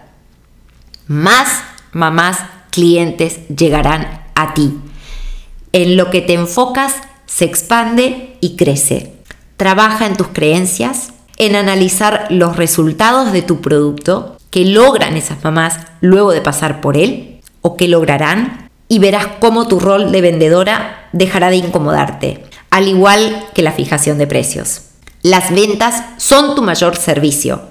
más 1.09 1.63
mamás 1.91 2.37
clientes 2.69 3.39
llegarán 3.47 4.21
a 4.35 4.53
ti. 4.53 4.79
En 5.73 5.97
lo 5.97 6.11
que 6.11 6.21
te 6.21 6.35
enfocas 6.35 6.93
se 7.25 7.45
expande 7.45 8.37
y 8.41 8.55
crece. 8.55 9.13
Trabaja 9.57 10.05
en 10.05 10.15
tus 10.15 10.27
creencias, 10.27 11.09
en 11.37 11.55
analizar 11.55 12.27
los 12.29 12.57
resultados 12.57 13.33
de 13.33 13.41
tu 13.41 13.59
producto 13.59 14.37
que 14.51 14.65
logran 14.65 15.17
esas 15.17 15.43
mamás 15.43 15.79
luego 15.99 16.31
de 16.31 16.41
pasar 16.41 16.79
por 16.79 16.95
él 16.95 17.41
o 17.63 17.75
que 17.75 17.87
lograrán 17.87 18.69
y 18.87 18.99
verás 18.99 19.25
cómo 19.39 19.67
tu 19.67 19.79
rol 19.79 20.11
de 20.11 20.21
vendedora 20.21 21.09
dejará 21.11 21.49
de 21.49 21.55
incomodarte, 21.55 22.43
al 22.69 22.87
igual 22.87 23.47
que 23.55 23.63
la 23.63 23.71
fijación 23.71 24.19
de 24.19 24.27
precios. 24.27 24.81
Las 25.23 25.51
ventas 25.51 26.03
son 26.17 26.53
tu 26.53 26.61
mayor 26.61 26.95
servicio. 26.97 27.63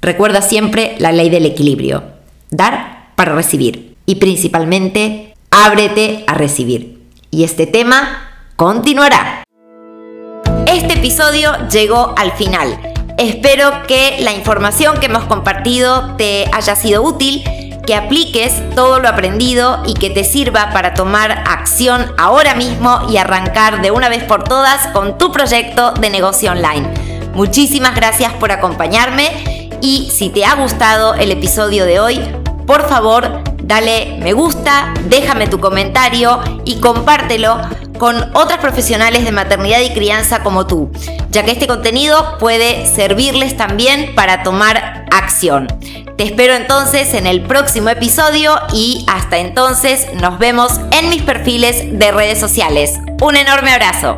Recuerda 0.00 0.42
siempre 0.42 0.96
la 0.98 1.12
ley 1.12 1.30
del 1.30 1.46
equilibrio 1.46 2.21
dar 2.52 3.08
para 3.16 3.34
recibir 3.34 3.96
y 4.06 4.16
principalmente 4.16 5.34
ábrete 5.50 6.24
a 6.28 6.34
recibir. 6.34 7.02
Y 7.30 7.44
este 7.44 7.66
tema 7.66 8.30
continuará. 8.56 9.42
Este 10.66 10.94
episodio 10.94 11.52
llegó 11.68 12.14
al 12.16 12.32
final. 12.32 12.78
Espero 13.18 13.82
que 13.86 14.18
la 14.20 14.32
información 14.32 14.98
que 15.00 15.06
hemos 15.06 15.24
compartido 15.24 16.16
te 16.16 16.48
haya 16.52 16.76
sido 16.76 17.02
útil, 17.02 17.42
que 17.86 17.94
apliques 17.94 18.52
todo 18.74 19.00
lo 19.00 19.08
aprendido 19.08 19.82
y 19.86 19.94
que 19.94 20.10
te 20.10 20.24
sirva 20.24 20.70
para 20.72 20.94
tomar 20.94 21.30
acción 21.46 22.12
ahora 22.16 22.54
mismo 22.54 23.00
y 23.10 23.16
arrancar 23.16 23.82
de 23.82 23.90
una 23.90 24.08
vez 24.08 24.24
por 24.24 24.44
todas 24.44 24.86
con 24.88 25.18
tu 25.18 25.32
proyecto 25.32 25.92
de 25.92 26.10
negocio 26.10 26.52
online. 26.52 26.88
Muchísimas 27.34 27.94
gracias 27.94 28.32
por 28.34 28.52
acompañarme 28.52 29.70
y 29.80 30.10
si 30.12 30.28
te 30.28 30.44
ha 30.44 30.54
gustado 30.54 31.14
el 31.14 31.32
episodio 31.32 31.84
de 31.84 31.98
hoy, 31.98 32.20
por 32.66 32.88
favor, 32.88 33.42
dale 33.62 34.18
me 34.20 34.32
gusta, 34.32 34.94
déjame 35.08 35.46
tu 35.46 35.60
comentario 35.60 36.40
y 36.64 36.80
compártelo 36.80 37.60
con 37.98 38.16
otras 38.34 38.58
profesionales 38.58 39.24
de 39.24 39.32
maternidad 39.32 39.80
y 39.80 39.90
crianza 39.90 40.42
como 40.42 40.66
tú, 40.66 40.90
ya 41.30 41.44
que 41.44 41.52
este 41.52 41.66
contenido 41.66 42.36
puede 42.38 42.86
servirles 42.86 43.56
también 43.56 44.14
para 44.14 44.42
tomar 44.42 45.06
acción. 45.12 45.68
Te 46.16 46.24
espero 46.24 46.54
entonces 46.54 47.14
en 47.14 47.26
el 47.26 47.42
próximo 47.42 47.90
episodio 47.90 48.54
y 48.72 49.04
hasta 49.08 49.38
entonces 49.38 50.08
nos 50.14 50.38
vemos 50.38 50.80
en 50.90 51.08
mis 51.10 51.22
perfiles 51.22 51.98
de 51.98 52.12
redes 52.12 52.40
sociales. 52.40 52.98
Un 53.20 53.36
enorme 53.36 53.72
abrazo. 53.72 54.16